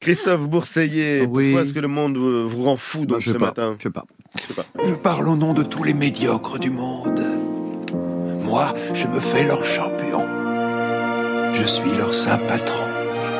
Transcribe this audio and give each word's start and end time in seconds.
Christophe 0.00 0.48
Bourseillet, 0.48 1.24
pourquoi 1.24 1.62
est-ce 1.62 1.74
que 1.74 1.80
le 1.80 1.88
monde 1.88 2.16
vous 2.16 2.64
rend 2.64 2.76
fou 2.76 3.04
donc, 3.04 3.22
ce 3.22 3.36
matin 3.36 3.76
Je 3.78 3.84
sais 3.84 3.90
pas. 3.90 4.06
Je 4.82 4.94
parle 4.94 5.28
au 5.28 5.36
nom 5.36 5.52
de 5.52 5.62
tous 5.62 5.84
les 5.84 5.92
médiocres 5.92 6.58
du 6.58 6.70
monde. 6.70 7.20
Moi, 8.42 8.72
je 8.94 9.06
me 9.06 9.20
fais 9.20 9.46
leur 9.46 9.62
champion. 9.62 10.24
Je 11.52 11.64
suis 11.66 11.90
leur 11.98 12.14
saint 12.14 12.38
patron. 12.38 12.84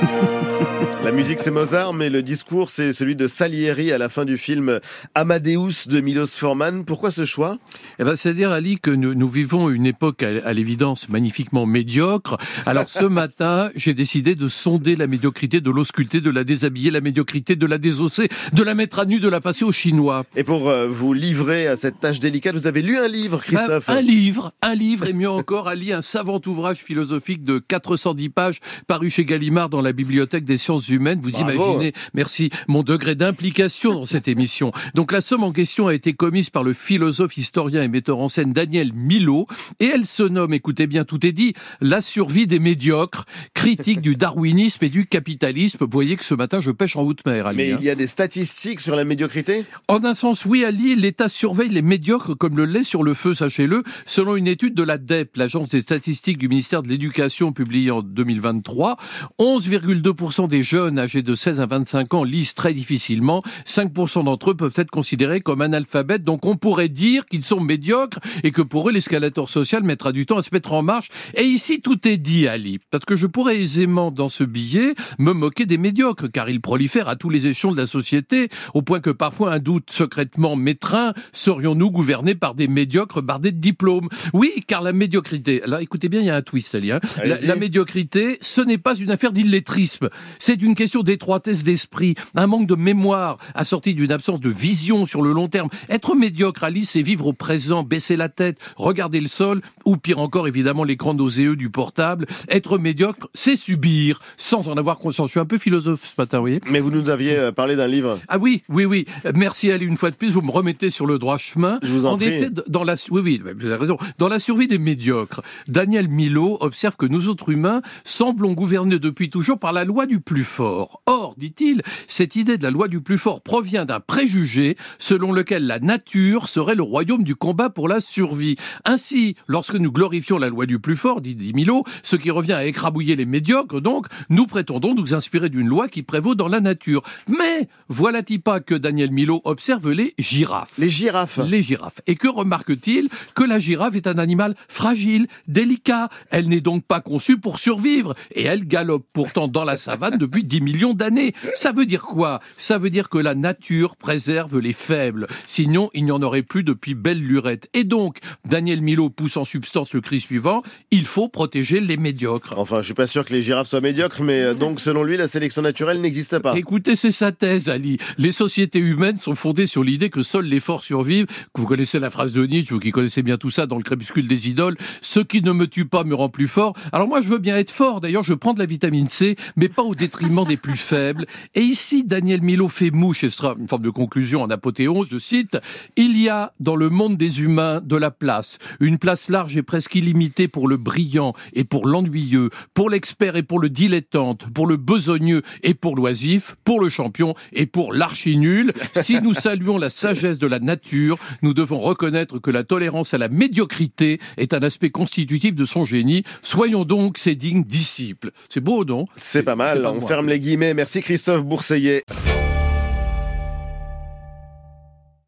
La 1.03 1.13
musique 1.13 1.41
c'est 1.41 1.51
Mozart, 1.51 1.95
mais 1.95 2.11
le 2.11 2.23
discours 2.23 2.69
c'est 2.69 2.93
celui 2.93 3.17
de 3.17 3.27
Salieri 3.27 3.91
à 3.91 3.97
la 3.97 4.11
fin 4.11 4.27
du 4.27 4.37
film 4.37 4.81
Amadeus 5.15 5.89
de 5.89 6.01
Milos 6.01 6.27
Forman. 6.27 6.85
Pourquoi 6.85 7.11
ce 7.11 7.25
choix? 7.25 7.57
Eh 7.99 8.05
ben, 8.05 8.17
C'est-à-dire, 8.17 8.51
Ali, 8.51 8.79
que 8.79 8.91
nous, 8.91 9.29
vivons 9.29 9.71
une 9.71 9.87
époque 9.87 10.23
à, 10.23 10.53
l'évidence 10.53 11.09
magnifiquement 11.09 11.65
médiocre. 11.65 12.37
Alors 12.67 12.87
ce 12.87 13.05
matin, 13.07 13.71
j'ai 13.77 13.95
décidé 13.95 14.35
de 14.35 14.47
sonder 14.47 14.95
la 14.95 15.07
médiocrité, 15.07 15.63
de 15.63 15.71
l'ausculter, 15.71 16.21
de 16.21 16.29
la 16.29 16.45
déshabiller, 16.45 16.91
la 16.91 17.01
médiocrité, 17.01 17.57
de 17.57 17.67
la 17.67 17.79
désosser, 17.79 18.29
de 18.53 18.63
la 18.63 18.75
mettre 18.75 18.99
à 18.99 19.07
nu, 19.07 19.21
de 19.21 19.29
la 19.29 19.41
passer 19.41 19.65
aux 19.65 19.73
Chinois. 19.73 20.25
Et 20.37 20.45
pour 20.45 20.69
euh, 20.69 20.87
vous 20.87 21.15
livrer 21.15 21.67
à 21.67 21.77
cette 21.77 21.99
tâche 21.99 22.19
délicate, 22.19 22.55
vous 22.55 22.67
avez 22.67 22.83
lu 22.83 22.99
un 22.99 23.09
livre, 23.09 23.41
Christophe? 23.43 23.89
un, 23.89 23.97
un 23.97 24.01
livre, 24.03 24.53
un 24.61 24.75
livre, 24.75 25.07
et 25.07 25.15
mieux 25.15 25.31
encore, 25.31 25.67
Ali, 25.67 25.95
un 25.95 26.03
savant 26.03 26.43
ouvrage 26.47 26.79
philosophique 26.79 27.43
de 27.43 27.59
410 27.59 28.29
pages 28.29 28.61
paru 28.87 29.09
chez 29.09 29.25
Gallimard 29.25 29.71
dans 29.71 29.81
la 29.81 29.93
bibliothèque 29.93 30.45
des 30.45 30.59
sciences 30.59 30.90
humaines. 30.91 31.21
Vous 31.23 31.39
imaginez, 31.39 31.93
merci, 32.15 32.51
mon 32.69 32.83
degré 32.83 33.15
d'implication 33.15 33.95
dans 33.95 34.07
cette 34.07 34.29
émission. 34.29 34.73
Donc 34.95 35.13
la 35.13 35.21
somme 35.21 35.45
en 35.45 35.53
question 35.53 35.87
a 35.87 35.95
été 35.95 36.13
commise 36.13 36.51
par 36.51 36.63
le 36.63 36.73
philosophe, 36.73 37.37
historien 37.37 37.83
et 37.83 37.89
metteur 37.89 38.19
en 38.19 38.29
scène 38.29 38.53
Daniel 38.53 38.93
Milo, 38.93 39.47
et 39.79 39.87
elle 39.87 40.07
se 40.07 40.23
nomme, 40.23 40.53
écoutez 40.53 40.87
bien, 40.87 41.05
tout 41.05 41.25
est 41.27 41.33
dit, 41.33 41.55
La 41.81 42.03
survie 42.03 42.47
des 42.47 42.59
médiocres, 42.59 43.25
critique 43.55 44.01
du 44.01 44.17
darwinisme 44.17 44.85
et 44.85 44.89
du 44.89 45.07
capitalisme. 45.07 45.79
Vous 45.81 45.89
voyez 45.91 46.17
que 46.17 46.25
ce 46.25 46.35
matin, 46.35 46.61
je 46.61 46.71
pêche 46.71 46.97
en 46.97 47.03
haute 47.03 47.25
mer, 47.27 47.47
Ali. 47.47 47.57
Mais 47.57 47.73
hein. 47.73 47.79
il 47.81 47.87
y 47.87 47.91
a 47.91 47.95
des 47.95 48.07
statistiques 48.07 48.81
sur 48.81 48.97
la 48.97 49.05
médiocrité? 49.05 49.65
En 49.89 50.05
un 50.05 50.15
sens, 50.15 50.45
oui, 50.45 50.65
Ali, 50.65 50.95
l'État 50.97 51.29
surveille 51.29 51.69
les 51.69 51.83
médiocres 51.83 52.37
comme 52.37 52.57
le 52.57 52.65
lait 52.65 52.85
sur 52.85 53.03
le 53.03 53.15
feu, 53.15 53.35
sachez-le, 53.35 53.83
selon 54.07 54.37
une 54.37 54.47
étude 54.47 54.75
de 54.75 54.83
la 54.83 54.99
DEP, 54.99 55.37
l'agence 55.37 55.71
des 55.71 55.81
statistiques 55.81 56.39
du 56.39 56.49
ministère 56.49 56.83
de 56.83 56.89
l'Éducation 56.89 57.53
publiée 57.53 57.91
en 57.91 58.03
2023. 58.03 58.97
11,2% 59.39 60.49
des 60.49 60.63
jeunes 60.63 60.80
âgés 60.99 61.23
de 61.23 61.35
16 61.35 61.61
à 61.61 61.67
25 61.67 62.15
ans 62.15 62.25
lisent 62.25 62.55
très 62.55 62.73
difficilement. 62.73 63.43
5% 63.67 64.25
d'entre 64.25 64.51
eux 64.51 64.55
peuvent 64.55 64.73
être 64.77 64.91
considérés 64.91 65.41
comme 65.41 65.61
analphabètes. 65.61 66.23
Donc 66.23 66.47
on 66.47 66.57
pourrait 66.57 66.89
dire 66.89 67.27
qu'ils 67.27 67.45
sont 67.45 67.61
médiocres 67.61 68.19
et 68.43 68.51
que 68.51 68.63
pour 68.63 68.89
eux 68.89 68.93
l'escalator 68.93 69.49
social 69.49 69.83
mettra 69.83 70.13
du 70.13 70.27
temps 70.27 70.39
à 70.39 70.43
se 70.43 70.51
mettre 70.53 70.73
en 70.73 70.83
marche. 70.83 71.09
Et 71.35 71.45
ici 71.45 71.81
tout 71.81 72.07
est 72.09 72.17
dit, 72.17 72.49
Ali. 72.49 72.79
Parce 72.91 73.05
que 73.05 73.17
je 73.17 73.27
pourrais 73.27 73.61
aisément 73.61 74.11
dans 74.11 74.29
ce 74.29 74.45
billet 74.45 74.95
me 75.19 75.33
moquer 75.33 75.67
des 75.67 75.79
médiocres 75.79 76.31
car 76.31 76.49
ils 76.49 76.61
prolifèrent 76.61 77.09
à 77.09 77.17
tous 77.17 77.31
les 77.31 77.47
échelons 77.47 77.73
de 77.73 77.77
la 77.77 77.87
société 77.87 78.49
au 78.75 78.83
point 78.83 79.01
que 79.01 79.11
parfois 79.11 79.53
un 79.53 79.59
doute 79.59 79.91
secrètement 79.91 80.57
métrin, 80.57 81.13
serions-nous 81.33 81.91
gouvernés 81.91 82.35
par 82.35 82.55
des 82.55 82.69
médiocres 82.69 83.23
bardés 83.23 83.53
de 83.53 83.59
diplômes? 83.59 84.09
Oui, 84.33 84.65
car 84.67 84.83
la 84.83 84.93
médiocrité, 84.93 85.63
là 85.67 85.83
écoutez 85.83 86.09
bien, 86.09 86.21
il 86.21 86.27
y 86.27 86.31
a 86.31 86.37
un 86.37 86.43
twist, 86.43 86.75
Ali. 86.75 86.93
Hein. 86.93 87.01
La, 87.25 87.41
la 87.41 87.57
médiocrité, 87.57 88.39
ce 88.41 88.61
n'est 88.61 88.79
pas 88.79 88.95
une 88.95 89.11
affaire 89.11 89.33
d'illettrisme. 89.33 90.09
C'est 90.39 90.63
une 90.63 90.70
question 90.75 91.03
d'étroitesse 91.03 91.65
d'esprit, 91.65 92.15
un 92.35 92.47
manque 92.47 92.67
de 92.67 92.75
mémoire 92.75 93.39
assorti 93.55 93.95
d'une 93.95 94.13
absence 94.13 94.41
de 94.41 94.51
vision 94.51 95.07
sur 95.07 95.23
le 95.23 95.33
long 95.33 95.49
terme. 95.49 95.69
Être 95.89 96.15
médiocre, 96.15 96.65
Alice, 96.65 96.91
c'est 96.91 97.03
vivre 97.03 97.27
au 97.27 97.33
présent, 97.33 97.83
baisser 97.83 98.17
la 98.17 98.29
tête, 98.29 98.59
regarder 98.77 99.21
le 99.21 99.29
sol, 99.29 99.63
ou 99.85 99.97
pire 99.97 100.19
encore, 100.19 100.49
évidemment, 100.49 100.85
l'écran 100.85 101.15
nauséeux 101.15 101.57
du 101.57 101.71
portable. 101.71 102.27
Être 102.49 102.79
médiocre, 102.79 103.29
c'est 103.35 103.57
subir, 103.57 104.21
sans 104.37 104.69
en 104.69 104.77
avoir 104.77 104.99
conscience. 104.99 105.29
Je 105.29 105.33
suis 105.33 105.41
un 105.41 105.47
peu 105.47 105.59
philosophe 105.59 106.01
ce 106.05 106.21
matin, 106.21 106.39
vous 106.39 106.45
voyez. 106.45 106.61
Mais 106.67 106.81
vous 106.81 106.91
nous 106.91 107.09
aviez 107.09 107.37
euh, 107.37 107.53
parlé 107.53 107.77
d'un 107.77 107.87
livre. 107.87 108.19
Ah 108.29 108.39
oui, 108.39 108.63
oui, 108.69 108.85
oui. 108.85 109.07
Merci 109.35 109.71
Ali, 109.71 109.87
une 109.87 109.97
fois 109.97 110.11
de 110.11 110.17
plus, 110.17 110.31
vous 110.31 110.43
me 110.43 110.51
remettez 110.51 110.91
sur 110.91 111.07
le 111.07 111.19
droit 111.19 111.39
chemin. 111.39 111.79
Je 111.83 111.93
vous 111.93 112.07
en, 112.07 112.13
en 112.13 112.19
effet, 112.19 112.51
dans 112.69 112.85
la, 112.85 112.95
oui, 113.11 113.21
oui, 113.23 113.43
vous 113.59 113.67
avez 113.67 113.77
raison. 113.77 113.97
Dans 114.19 114.29
la 114.29 114.39
survie 114.39 114.69
des 114.69 114.79
médiocres, 114.79 115.41
Daniel 115.69 116.09
Milo 116.09 116.59
observe 116.61 116.97
que 116.97 117.07
nous 117.07 117.29
autres 117.29 117.51
humains 117.51 117.83
semblons 118.05 118.53
gouverner 118.53 118.99
depuis 118.99 119.31
toujours 119.31 119.59
par 119.59 119.73
la 119.73 119.85
loi 119.85 120.07
du 120.07 120.21
plus 120.21 120.45
fort. 120.45 120.60
Or, 120.61 121.35
dit-il, 121.37 121.83
cette 122.07 122.37
idée 122.37 122.59
de 122.59 122.63
la 122.63 122.71
loi 122.71 122.89
du 122.89 123.01
plus 123.01 123.19
fort 123.19 123.41
provient 123.41 123.85
d'un 123.85 124.01
préjugé 124.01 124.77
selon 124.99 125.33
lequel 125.33 125.67
la 125.67 125.79
nature 125.79 126.49
serait 126.49 126.75
le 126.75 126.83
royaume 126.83 127.25
du 127.25 127.35
combat 127.35 127.71
pour 127.71 127.89
la 127.89 128.01
survie. 128.01 128.57
Ainsi, 128.85 129.37
lorsque 129.47 129.75
nous 129.75 129.93
glorifions 129.93 130.39
la 130.39 130.49
loi 130.49 130.67
du 130.67 130.79
plus 130.79 130.97
fort, 130.97 131.21
dit 131.21 131.53
Milo, 131.55 131.85
ce 132.03 132.17
qui 132.17 132.31
revient 132.31 132.53
à 132.53 132.65
écrabouiller 132.65 133.17
les 133.17 133.27
médiocres, 133.27 133.81
donc, 133.81 134.07
nous 134.29 134.47
prétendons 134.47 134.95
nous 134.95 135.15
inspirer 135.15 135.49
d'une 135.49 135.69
loi 135.69 135.89
qui 135.89 136.03
prévaut 136.03 136.35
dans 136.35 136.49
la 136.49 136.61
nature. 136.61 137.03
Mais, 137.29 137.69
voilà-t-il 137.89 138.41
pas 138.41 138.61
que 138.61 138.75
Daniel 138.75 139.11
Milo 139.11 139.41
observe 139.45 139.91
les 139.91 140.15
girafes? 140.19 140.73
Les 140.79 140.91
girafes 140.91 141.39
Les 141.49 141.63
girafes. 141.63 142.01
Et 142.07 142.17
que 142.17 142.29
remarque-t-il? 142.29 143.09
Que 143.35 143.45
la 143.45 143.59
girafe 143.59 143.97
est 143.97 144.07
un 144.07 144.19
animal 144.19 144.55
fragile, 144.69 145.27
délicat. 145.49 146.09
Elle 146.31 146.49
n'est 146.49 146.61
donc 146.61 146.85
pas 146.85 147.01
conçue 147.01 147.39
pour 147.39 147.59
survivre. 147.59 148.15
Et 148.35 148.45
elle 148.45 148.67
galope 148.67 149.07
pourtant 149.13 149.49
dans 149.49 149.65
la 149.65 149.77
savane 149.77 150.19
depuis 150.19 150.45
10 150.51 150.61
millions 150.63 150.95
d'années. 150.95 151.33
Ça 151.55 151.71
veut 151.71 151.87
dire 151.87 152.03
quoi? 152.03 152.41
Ça 152.57 152.77
veut 152.77 152.91
dire 152.91 153.09
que 153.09 153.19
la 153.19 153.37
nature 153.37 153.95
préserve 153.97 154.59
les 154.59 154.73
faibles. 154.73 155.29
Sinon, 155.47 155.91
il 155.95 156.05
n'y 156.05 156.11
en 156.11 156.21
aurait 156.23 156.43
plus 156.43 156.65
depuis 156.65 156.95
belle 156.95 157.21
lurette. 157.21 157.69
Et 157.73 157.85
donc, 157.85 158.19
Daniel 158.45 158.83
Milo 158.83 159.11
pousse 159.11 159.37
en 159.37 159.45
substance 159.45 159.95
le 159.95 160.01
cri 160.01 160.19
suivant, 160.19 160.63
il 160.91 161.07
faut 161.07 161.29
protéger 161.29 161.79
les 161.79 161.97
médiocres. 161.97 162.55
Enfin, 162.57 162.81
je 162.81 162.87
suis 162.87 162.95
pas 162.95 163.07
sûr 163.07 163.25
que 163.25 163.33
les 163.33 163.43
girafes 163.43 163.69
soient 163.69 163.81
médiocres, 163.81 164.23
mais 164.23 164.41
euh, 164.41 164.55
donc, 164.55 164.81
selon 164.81 165.05
lui, 165.05 165.17
la 165.17 165.29
sélection 165.29 165.63
naturelle 165.63 166.01
n'existe 166.01 166.41
pas. 166.41 166.57
Écoutez, 166.57 166.97
c'est 166.97 167.13
sa 167.13 167.31
thèse, 167.31 167.69
Ali. 167.69 167.99
Les 168.19 168.33
sociétés 168.33 168.81
humaines 168.81 169.19
sont 169.19 169.37
fondées 169.37 169.67
sur 169.67 169.85
l'idée 169.85 170.11
que 170.11 170.23
seuls 170.23 170.47
les 170.47 170.61
forts 170.61 170.83
survivent. 170.83 171.27
Vous 171.55 171.67
connaissez 171.67 172.01
la 172.01 172.11
phrase 172.11 172.33
de 172.33 172.45
Nietzsche, 172.45 172.75
vous 172.75 172.81
qui 172.81 172.91
connaissez 172.91 173.23
bien 173.23 173.37
tout 173.37 173.51
ça 173.51 173.67
dans 173.67 173.77
le 173.77 173.85
crépuscule 173.85 174.27
des 174.27 174.49
idoles. 174.49 174.77
Ce 175.01 175.21
qui 175.21 175.43
ne 175.43 175.53
me 175.53 175.69
tue 175.69 175.85
pas 175.85 176.03
me 176.03 176.17
rend 176.17 176.29
plus 176.29 176.49
fort. 176.49 176.75
Alors 176.91 177.07
moi, 177.07 177.23
je 177.23 177.29
veux 177.29 177.39
bien 177.39 177.57
être 177.57 177.71
fort. 177.71 178.01
D'ailleurs, 178.01 178.25
je 178.25 178.35
prends 178.35 178.53
de 178.53 178.59
la 178.59 178.67
vitamine 178.67 179.07
C, 179.07 179.37
mais 179.55 179.69
pas 179.69 179.83
au 179.83 179.95
détriment 179.95 180.40
des 180.45 180.57
plus 180.57 180.77
faibles. 180.77 181.27
Et 181.55 181.63
ici, 181.63 182.05
Daniel 182.05 182.43
Milo 182.43 182.69
fait 182.69 182.91
mouche, 182.91 183.25
et 183.25 183.31
ce 183.31 183.37
sera 183.37 183.55
une 183.59 183.69
forme 183.69 183.83
de 183.83 183.91
conclusion 183.91 184.43
en 184.43 184.51
apothéose, 184.51 185.09
je 185.11 185.19
cite, 185.19 185.59
Il 185.97 186.21
y 186.21 186.29
a 186.29 186.53
dans 186.61 186.77
le 186.77 186.89
monde 186.89 187.17
des 187.17 187.43
humains 187.43 187.81
de 187.85 187.97
la 187.97 188.11
place, 188.11 188.59
une 188.81 188.99
place 188.99 189.29
large 189.29 189.57
et 189.57 189.63
presque 189.63 189.95
illimitée 189.95 190.49
pour 190.49 190.69
le 190.69 190.77
brillant 190.77 191.33
et 191.53 191.65
pour 191.65 191.87
l'ennuyeux, 191.87 192.51
pour 192.75 192.91
l'expert 192.91 193.37
et 193.37 193.43
pour 193.43 193.61
le 193.61 193.69
dilettante, 193.69 194.47
pour 194.53 194.67
le 194.67 194.77
besogneux 194.77 195.43
et 195.63 195.75
pour 195.75 195.97
l'oisif, 195.97 196.57
pour 196.65 196.81
le 196.81 196.89
champion 196.89 197.35
et 197.53 197.67
pour 197.67 197.93
l'archi-nul. 197.93 198.73
Si 198.97 199.21
nous 199.21 199.35
saluons 199.35 199.79
la 199.79 199.91
sagesse 199.91 200.39
de 200.39 200.47
la 200.47 200.59
nature, 200.59 201.19
nous 201.43 201.55
devons 201.55 201.79
reconnaître 201.79 202.39
que 202.39 202.51
la 202.51 202.65
tolérance 202.65 203.15
à 203.15 203.19
la 203.19 203.29
médiocrité 203.29 204.21
est 204.37 204.55
un 204.55 204.63
aspect 204.63 204.91
constitutif 204.91 205.55
de 205.55 205.65
son 205.65 205.85
génie. 205.85 206.25
Soyons 206.43 206.85
donc 206.85 207.19
ses 207.19 207.35
dignes 207.35 207.65
disciples. 207.65 208.31
C'est 208.49 208.61
beau, 208.61 208.85
non? 208.85 209.07
C'est 209.17 209.43
pas 209.43 209.57
mal. 209.57 209.85
On 209.87 210.07
ferme 210.07 210.29
Merci 210.75 211.03
Christophe 211.03 211.45
Bourseillet. 211.45 212.05